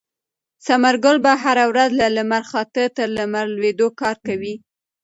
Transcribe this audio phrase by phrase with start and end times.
[0.65, 4.53] ثمرګل به هره ورځ له لمر خاته تر لمر لوېدو کار کوي.